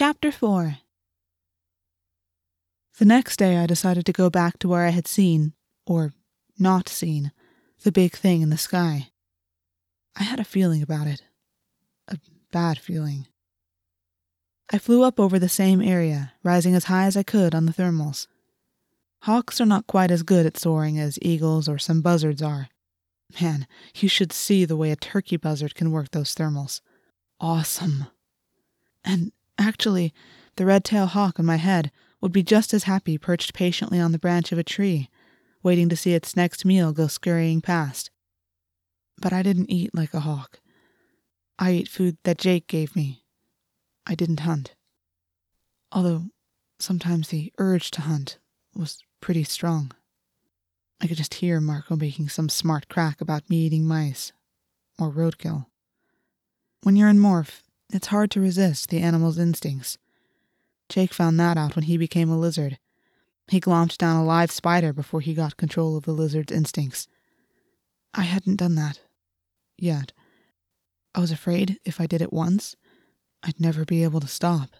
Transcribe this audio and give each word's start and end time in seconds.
Chapter 0.00 0.32
4 0.32 0.78
The 2.98 3.04
next 3.04 3.36
day, 3.36 3.58
I 3.58 3.66
decided 3.66 4.06
to 4.06 4.14
go 4.14 4.30
back 4.30 4.58
to 4.60 4.68
where 4.68 4.86
I 4.86 4.88
had 4.88 5.06
seen, 5.06 5.52
or 5.84 6.14
not 6.58 6.88
seen, 6.88 7.32
the 7.82 7.92
big 7.92 8.16
thing 8.16 8.40
in 8.40 8.48
the 8.48 8.56
sky. 8.56 9.10
I 10.16 10.22
had 10.22 10.40
a 10.40 10.44
feeling 10.44 10.80
about 10.80 11.06
it. 11.06 11.24
A 12.08 12.16
bad 12.50 12.78
feeling. 12.78 13.26
I 14.72 14.78
flew 14.78 15.02
up 15.02 15.20
over 15.20 15.38
the 15.38 15.50
same 15.50 15.82
area, 15.82 16.32
rising 16.42 16.74
as 16.74 16.84
high 16.84 17.04
as 17.04 17.14
I 17.14 17.22
could 17.22 17.54
on 17.54 17.66
the 17.66 17.72
thermals. 17.74 18.26
Hawks 19.24 19.60
are 19.60 19.66
not 19.66 19.86
quite 19.86 20.10
as 20.10 20.22
good 20.22 20.46
at 20.46 20.56
soaring 20.56 20.98
as 20.98 21.18
eagles 21.20 21.68
or 21.68 21.76
some 21.76 22.00
buzzards 22.00 22.40
are. 22.40 22.70
Man, 23.38 23.66
you 23.94 24.08
should 24.08 24.32
see 24.32 24.64
the 24.64 24.78
way 24.78 24.92
a 24.92 24.96
turkey 24.96 25.36
buzzard 25.36 25.74
can 25.74 25.90
work 25.90 26.12
those 26.12 26.34
thermals. 26.34 26.80
Awesome. 27.38 28.06
And 29.04 29.32
actually, 29.60 30.12
the 30.56 30.66
red 30.66 30.84
tailed 30.84 31.10
hawk 31.10 31.38
on 31.38 31.46
my 31.46 31.56
head 31.56 31.92
would 32.20 32.32
be 32.32 32.42
just 32.42 32.74
as 32.74 32.84
happy 32.84 33.18
perched 33.18 33.54
patiently 33.54 34.00
on 34.00 34.12
the 34.12 34.18
branch 34.18 34.52
of 34.52 34.58
a 34.58 34.64
tree, 34.64 35.08
waiting 35.62 35.88
to 35.88 35.96
see 35.96 36.14
its 36.14 36.36
next 36.36 36.64
meal 36.64 36.92
go 36.92 37.06
scurrying 37.06 37.60
past. 37.60 38.10
But 39.20 39.32
I 39.32 39.42
didn't 39.42 39.70
eat 39.70 39.94
like 39.94 40.14
a 40.14 40.20
hawk. 40.20 40.60
I 41.58 41.70
ate 41.70 41.88
food 41.88 42.16
that 42.24 42.38
Jake 42.38 42.66
gave 42.66 42.96
me. 42.96 43.24
I 44.06 44.14
didn't 44.14 44.40
hunt. 44.40 44.74
Although 45.92 46.24
sometimes 46.78 47.28
the 47.28 47.52
urge 47.58 47.90
to 47.92 48.02
hunt 48.02 48.38
was 48.74 49.02
pretty 49.20 49.44
strong. 49.44 49.92
I 51.00 51.06
could 51.06 51.16
just 51.16 51.34
hear 51.34 51.60
Marco 51.60 51.96
making 51.96 52.28
some 52.28 52.48
smart 52.48 52.88
crack 52.88 53.20
about 53.20 53.48
me 53.48 53.58
eating 53.58 53.86
mice 53.86 54.32
or 54.98 55.10
roadkill. 55.10 55.66
When 56.82 56.96
you're 56.96 57.08
in 57.08 57.18
morph, 57.18 57.62
it's 57.92 58.08
hard 58.08 58.30
to 58.32 58.40
resist 58.40 58.88
the 58.88 59.00
animal's 59.00 59.38
instincts. 59.38 59.98
Jake 60.88 61.12
found 61.12 61.38
that 61.38 61.56
out 61.56 61.76
when 61.76 61.84
he 61.84 61.96
became 61.96 62.30
a 62.30 62.38
lizard. 62.38 62.78
He 63.48 63.60
glomped 63.60 63.98
down 63.98 64.16
a 64.16 64.24
live 64.24 64.50
spider 64.50 64.92
before 64.92 65.20
he 65.20 65.34
got 65.34 65.56
control 65.56 65.96
of 65.96 66.04
the 66.04 66.12
lizard's 66.12 66.52
instincts. 66.52 67.08
I 68.14 68.22
hadn't 68.22 68.56
done 68.56 68.74
that. 68.76 69.00
Yet. 69.76 70.12
I 71.14 71.20
was 71.20 71.32
afraid 71.32 71.78
if 71.84 72.00
I 72.00 72.06
did 72.06 72.22
it 72.22 72.32
once, 72.32 72.76
I'd 73.42 73.58
never 73.58 73.84
be 73.84 74.04
able 74.04 74.20
to 74.20 74.28
stop. 74.28 74.70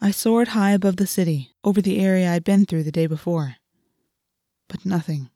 I 0.00 0.10
soared 0.10 0.48
high 0.48 0.72
above 0.72 0.96
the 0.96 1.06
city, 1.06 1.54
over 1.62 1.80
the 1.80 1.98
area 2.00 2.30
I'd 2.30 2.44
been 2.44 2.66
through 2.66 2.82
the 2.82 2.92
day 2.92 3.06
before. 3.06 3.56
But 4.68 4.84
nothing. 4.84 5.30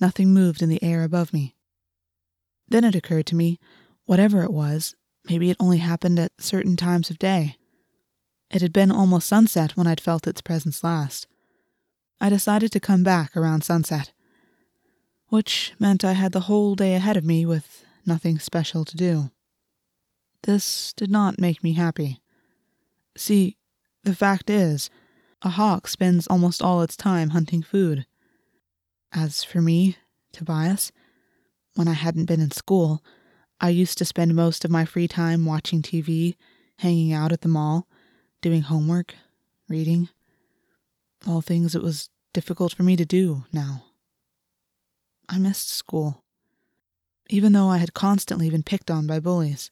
Nothing 0.00 0.32
moved 0.32 0.62
in 0.62 0.68
the 0.68 0.82
air 0.82 1.04
above 1.04 1.32
me. 1.32 1.54
Then 2.66 2.84
it 2.84 2.96
occurred 2.96 3.26
to 3.26 3.36
me, 3.36 3.60
whatever 4.06 4.42
it 4.42 4.52
was, 4.52 4.96
maybe 5.28 5.50
it 5.50 5.56
only 5.60 5.78
happened 5.78 6.18
at 6.18 6.32
certain 6.38 6.76
times 6.76 7.10
of 7.10 7.18
day. 7.18 7.56
It 8.50 8.62
had 8.62 8.72
been 8.72 8.90
almost 8.90 9.28
sunset 9.28 9.76
when 9.76 9.86
I'd 9.86 10.00
felt 10.00 10.26
its 10.26 10.42
presence 10.42 10.84
last. 10.84 11.26
I 12.20 12.28
decided 12.28 12.70
to 12.72 12.80
come 12.80 13.02
back 13.02 13.36
around 13.36 13.64
sunset, 13.64 14.12
which 15.28 15.72
meant 15.78 16.04
I 16.04 16.12
had 16.12 16.32
the 16.32 16.40
whole 16.40 16.74
day 16.74 16.94
ahead 16.94 17.16
of 17.16 17.24
me 17.24 17.46
with 17.46 17.84
nothing 18.04 18.38
special 18.38 18.84
to 18.84 18.96
do. 18.96 19.30
This 20.42 20.92
did 20.92 21.10
not 21.10 21.40
make 21.40 21.62
me 21.64 21.72
happy. 21.72 22.20
See, 23.16 23.56
the 24.04 24.14
fact 24.14 24.50
is, 24.50 24.90
a 25.42 25.50
hawk 25.50 25.88
spends 25.88 26.26
almost 26.26 26.62
all 26.62 26.82
its 26.82 26.96
time 26.96 27.30
hunting 27.30 27.62
food. 27.62 28.06
As 29.12 29.42
for 29.44 29.60
me, 29.60 29.96
Tobias, 30.32 30.92
when 31.74 31.88
I 31.88 31.94
hadn't 31.94 32.26
been 32.26 32.40
in 32.40 32.50
school, 32.50 33.02
I 33.64 33.68
used 33.68 33.96
to 33.98 34.04
spend 34.04 34.34
most 34.34 34.64
of 34.64 34.72
my 34.72 34.84
free 34.84 35.06
time 35.06 35.44
watching 35.44 35.82
TV, 35.82 36.34
hanging 36.78 37.12
out 37.12 37.30
at 37.30 37.42
the 37.42 37.48
mall, 37.48 37.86
doing 38.40 38.62
homework, 38.62 39.14
reading. 39.68 40.08
All 41.28 41.40
things 41.40 41.76
it 41.76 41.82
was 41.82 42.10
difficult 42.34 42.74
for 42.74 42.82
me 42.82 42.96
to 42.96 43.04
do 43.04 43.44
now. 43.52 43.84
I 45.28 45.38
missed 45.38 45.70
school. 45.70 46.24
Even 47.30 47.52
though 47.52 47.68
I 47.68 47.78
had 47.78 47.94
constantly 47.94 48.50
been 48.50 48.64
picked 48.64 48.90
on 48.90 49.06
by 49.06 49.20
bullies. 49.20 49.70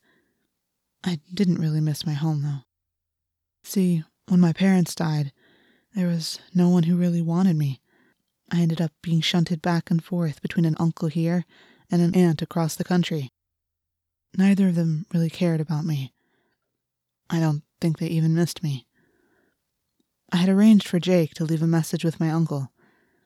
I 1.03 1.19
didn't 1.35 1.61
really 1.61 1.81
miss 1.81 2.07
my 2.07 2.13
home, 2.13 2.43
though. 2.43 2.63
See, 3.65 4.05
when 4.29 4.39
my 4.39 4.53
parents 4.53 4.95
died, 4.95 5.33
there 5.97 6.07
was 6.07 6.39
no 6.55 6.69
one 6.69 6.85
who 6.85 6.97
really 6.97 7.23
wanted 7.23 7.57
me. 7.57 7.81
I 8.53 8.61
ended 8.61 8.81
up 8.81 8.93
being 9.03 9.21
shunted 9.21 9.61
back 9.61 9.91
and 9.91 10.03
forth 10.03 10.41
between 10.41 10.65
an 10.65 10.77
uncle 10.79 11.09
here 11.09 11.45
and 11.91 12.01
an 12.01 12.15
aunt 12.15 12.41
across 12.41 12.77
the 12.77 12.85
country. 12.85 13.33
Neither 14.37 14.69
of 14.69 14.75
them 14.75 15.07
really 15.13 15.31
cared 15.31 15.61
about 15.61 15.85
me. 15.85 16.13
I 17.29 17.41
don't 17.41 17.63
think 17.81 17.99
they 17.99 18.07
even 18.07 18.35
missed 18.35 18.63
me. 18.63 18.87
I 20.33 20.37
had 20.37 20.49
arranged 20.49 20.87
for 20.87 21.01
Jake 21.01 21.35
to 21.35 21.45
leave 21.45 21.63
a 21.63 21.67
message 21.67 22.05
with 22.05 22.21
my 22.21 22.31
uncle. 22.31 22.71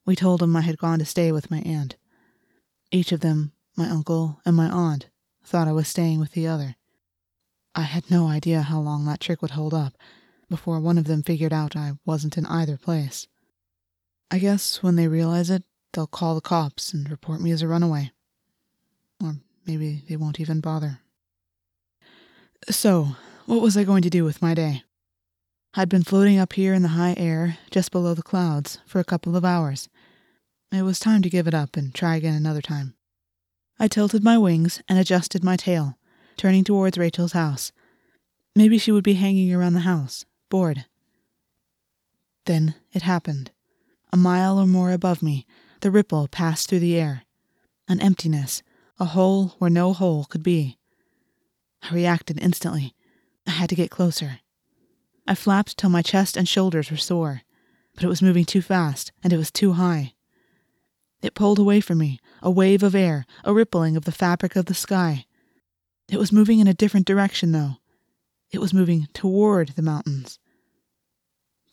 We 0.07 0.17
told 0.17 0.43
him 0.43 0.57
I 0.57 0.63
had 0.63 0.79
gone 0.79 0.99
to 0.99 1.05
stay 1.05 1.33
with 1.33 1.51
my 1.51 1.59
aunt. 1.61 1.97
Each 2.91 3.13
of 3.13 3.21
them, 3.21 3.53
my 3.77 3.89
uncle 3.89 4.41
and 4.45 4.57
my 4.57 4.69
aunt, 4.71 5.09
thought 5.45 5.69
I 5.69 5.73
was 5.73 5.89
staying 5.89 6.21
with 6.21 6.33
the 6.33 6.47
other. 6.47 6.77
I 7.75 7.83
had 7.83 8.11
no 8.11 8.29
idea 8.29 8.63
how 8.63 8.81
long 8.81 9.05
that 9.05 9.21
trick 9.21 9.43
would 9.43 9.53
hold 9.53 9.75
up 9.75 9.95
before 10.49 10.81
one 10.81 10.99
of 10.99 11.05
them 11.05 11.23
figured 11.23 11.53
out 11.53 11.77
I 11.77 11.93
wasn't 12.05 12.39
in 12.39 12.47
either 12.47 12.77
place. 12.77 13.27
I 14.31 14.39
guess 14.39 14.83
when 14.83 14.97
they 14.97 15.09
realize 15.09 15.51
it, 15.51 15.65
they'll 15.93 16.07
call 16.07 16.35
the 16.35 16.41
cops 16.41 16.93
and 16.93 17.11
report 17.11 17.41
me 17.41 17.51
as 17.51 17.63
a 17.63 17.69
runaway. 17.69 18.13
Or 19.23 19.37
maybe 19.67 20.05
they 20.09 20.17
won't 20.17 20.41
even 20.41 20.61
bother. 20.61 21.01
So, 22.71 23.17
what 23.47 23.61
was 23.61 23.77
I 23.77 23.85
going 23.85 24.03
to 24.03 24.11
do 24.11 24.25
with 24.25 24.41
my 24.41 24.55
day? 24.55 24.85
I'd 25.75 25.89
been 25.89 26.05
floating 26.05 26.39
up 26.39 26.53
here 26.53 26.73
in 26.73 26.83
the 26.83 26.89
high 26.89 27.15
air, 27.17 27.59
just 27.71 27.91
below 27.91 28.15
the 28.15 28.23
clouds, 28.23 28.79
for 28.87 29.01
a 29.01 29.05
couple 29.05 29.37
of 29.37 29.45
hours. 29.45 29.89
It 30.73 30.83
was 30.83 30.99
time 30.99 31.21
to 31.23 31.31
give 31.31 31.47
it 31.47 31.55
up 31.55 31.77
and 31.77 31.95
try 31.95 32.17
again 32.17 32.35
another 32.35 32.63
time. 32.63 32.95
I 33.79 33.89
tilted 33.89 34.23
my 34.23 34.39
wings 34.39 34.81
and 34.89 34.99
adjusted 34.99 35.43
my 35.43 35.57
tail, 35.57 35.99
turning 36.37 36.65
towards 36.65 36.97
Rachel's 36.97 37.33
house. 37.33 37.73
Maybe 38.55 38.79
she 38.79 38.93
would 38.93 39.05
be 39.05 39.15
hanging 39.15 39.53
around 39.53 39.75
the 39.75 39.81
house, 39.81 40.25
bored. 40.49 40.87
Then 42.47 42.77
it 42.93 43.03
happened. 43.03 43.51
A 44.13 44.17
mile 44.17 44.59
or 44.59 44.67
more 44.67 44.93
above 44.93 45.23
me, 45.23 45.45
the 45.81 45.91
ripple 45.91 46.29
passed 46.29 46.69
through 46.69 46.81
the 46.81 46.97
air. 46.97 47.23
An 47.89 48.01
emptiness, 48.01 48.63
a 48.99 49.07
hole 49.07 49.55
where 49.59 49.71
no 49.71 49.93
hole 49.93 50.25
could 50.25 50.43
be. 50.43 50.79
I 51.83 51.95
reacted 51.95 52.41
instantly. 52.41 52.95
I 53.47 53.51
had 53.51 53.69
to 53.71 53.75
get 53.75 53.91
closer. 53.91 54.41
I 55.27 55.35
flapped 55.35 55.77
till 55.77 55.91
my 55.91 56.03
chest 56.03 56.37
and 56.37 56.49
shoulders 56.49 56.91
were 56.91 56.97
sore, 56.97 57.43
but 57.95 58.05
it 58.05 58.09
was 58.09 58.23
moving 58.23 58.45
too 58.45 58.63
fast 58.63 59.13
and 59.23 59.33
it 59.33 59.37
was 59.37 59.51
too 59.51 59.73
high. 59.73 60.15
It 61.23 61.35
pulled 61.35 61.59
away 61.59 61.81
from 61.81 61.99
me, 61.99 62.21
a 62.43 62.51
wave 62.51 62.83
of 62.83 62.95
air, 62.95 63.25
a 63.45 63.55
rippling 63.55 63.97
of 63.97 64.05
the 64.05 64.13
fabric 64.13 64.57
of 64.57 64.67
the 64.67 64.75
sky. 64.75 65.25
It 66.11 66.19
was 66.19 66.33
moving 66.33 66.61
in 66.61 66.67
a 66.67 66.75
different 66.75 67.07
direction, 67.07 67.53
though. 67.53 67.77
It 68.53 68.61
was 68.61 68.75
moving 68.75 69.09
toward 69.15 69.71
the 69.71 69.83
mountains. 69.83 70.39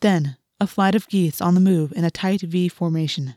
Then, 0.00 0.38
a 0.58 0.66
flight 0.66 0.94
of 0.94 1.08
geese 1.08 1.40
on 1.40 1.54
the 1.54 1.60
move 1.60 1.92
in 1.94 2.04
a 2.04 2.10
tight 2.10 2.40
V 2.40 2.68
formation. 2.68 3.34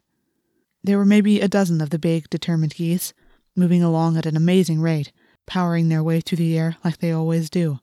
There 0.83 0.97
were 0.97 1.05
maybe 1.05 1.41
a 1.41 1.47
dozen 1.47 1.81
of 1.81 1.89
the 1.89 1.99
big, 1.99 2.29
determined 2.29 2.75
geese, 2.75 3.13
moving 3.55 3.83
along 3.83 4.17
at 4.17 4.25
an 4.25 4.35
amazing 4.35 4.81
rate, 4.81 5.11
powering 5.45 5.89
their 5.89 6.03
way 6.03 6.21
through 6.21 6.37
the 6.37 6.57
air 6.57 6.77
like 6.83 6.97
they 6.97 7.11
always 7.11 7.49
do. 7.49 7.79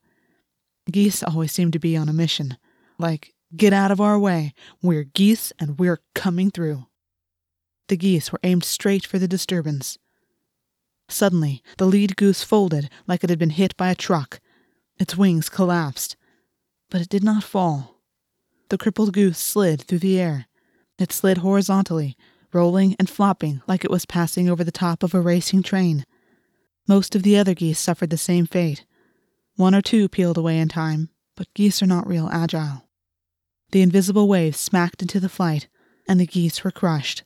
Geese 0.91 1.23
always 1.23 1.53
seem 1.53 1.71
to 1.71 1.79
be 1.79 1.97
on 1.97 2.09
a 2.09 2.13
mission. 2.13 2.57
Like, 2.99 3.35
get 3.57 3.73
out 3.73 3.91
of 3.91 4.01
our 4.01 4.19
way. 4.19 4.55
We're 4.83 5.05
geese 5.05 5.53
and 5.59 5.79
we're 5.79 6.01
coming 6.15 6.51
through. 6.51 6.87
The 7.89 7.97
geese 7.97 8.33
were 8.33 8.41
aimed 8.43 8.65
straight 8.65 9.07
for 9.07 9.19
the 9.19 9.29
disturbance. 9.29 9.99
Suddenly, 11.09 11.63
the 11.79 11.87
lead 11.87 12.17
goose 12.17 12.43
folded 12.43 12.89
like 13.07 13.23
it 13.23 13.31
had 13.31 13.39
been 13.39 13.51
hit 13.51 13.77
by 13.77 13.91
a 13.91 13.95
truck. 13.95 14.41
Its 14.99 15.17
wings 15.17 15.49
collapsed. 15.49 16.17
But 16.91 17.01
it 17.01 17.09
did 17.09 17.23
not 17.23 17.45
fall. 17.45 18.01
The 18.71 18.79
crippled 18.79 19.13
goose 19.13 19.39
slid 19.39 19.83
through 19.83 19.99
the 19.99 20.19
air. 20.19 20.47
It 20.99 21.13
slid 21.13 21.39
horizontally, 21.39 22.17
rolling 22.53 22.97
and 22.99 23.09
flopping 23.09 23.63
like 23.67 23.85
it 23.85 23.91
was 23.91 24.07
passing 24.07 24.49
over 24.49 24.65
the 24.65 24.73
top 24.73 25.03
of 25.03 25.15
a 25.15 25.21
racing 25.21 25.63
train. 25.63 26.05
Most 26.87 27.15
of 27.15 27.23
the 27.23 27.37
other 27.37 27.55
geese 27.55 27.79
suffered 27.79 28.11
the 28.11 28.17
same 28.17 28.47
fate. 28.47 28.85
One 29.57 29.75
or 29.75 29.83
two 29.83 30.09
peeled 30.09 30.39
away 30.39 30.59
in 30.59 30.69
time, 30.69 31.11
but 31.37 31.53
geese 31.55 31.83
are 31.83 31.87
not 31.87 32.07
real 32.07 32.29
agile. 32.33 32.89
The 33.71 33.83
invisible 33.83 34.29
waves 34.29 34.59
smacked 34.59 35.03
into 35.03 35.21
the 35.21 35.29
flight, 35.29 35.69
and 36.07 36.19
the 36.19 36.27
geese 36.27 36.65
were 36.65 36.71
crushed. 36.71 37.23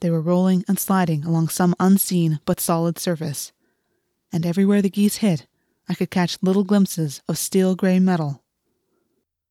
They 0.00 0.10
were 0.10 0.20
rolling 0.20 0.64
and 0.68 0.78
sliding 0.78 1.24
along 1.24 1.48
some 1.48 1.74
unseen 1.80 2.40
but 2.44 2.60
solid 2.60 2.98
surface. 2.98 3.52
And 4.32 4.44
everywhere 4.44 4.82
the 4.82 4.90
geese 4.90 5.16
hit, 5.16 5.46
I 5.88 5.94
could 5.94 6.10
catch 6.10 6.42
little 6.42 6.64
glimpses 6.64 7.22
of 7.28 7.38
steel 7.38 7.74
gray 7.74 7.98
metal 7.98 8.42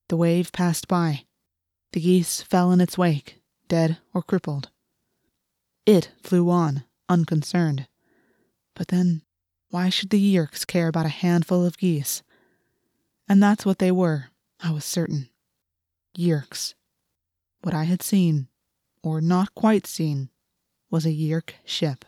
the 0.07 0.17
wave 0.17 0.51
passed 0.51 0.87
by. 0.87 1.25
The 1.93 1.99
geese 1.99 2.41
fell 2.41 2.71
in 2.71 2.81
its 2.81 2.97
wake, 2.97 3.41
dead 3.67 3.97
or 4.13 4.21
crippled. 4.21 4.69
It 5.85 6.11
flew 6.23 6.49
on, 6.49 6.83
unconcerned. 7.09 7.87
But 8.75 8.87
then, 8.87 9.21
why 9.69 9.89
should 9.89 10.09
the 10.09 10.35
Yeerks 10.35 10.65
care 10.65 10.87
about 10.87 11.05
a 11.05 11.09
handful 11.09 11.65
of 11.65 11.77
geese? 11.77 12.23
And 13.27 13.41
that's 13.41 13.65
what 13.65 13.79
they 13.79 13.91
were, 13.91 14.25
I 14.59 14.71
was 14.71 14.85
certain. 14.85 15.29
Yeerks. 16.17 16.73
What 17.61 17.73
I 17.73 17.83
had 17.83 18.01
seen, 18.01 18.47
or 19.03 19.21
not 19.21 19.53
quite 19.53 19.85
seen, 19.85 20.29
was 20.89 21.05
a 21.05 21.11
Yeerk 21.11 21.51
ship. 21.65 22.05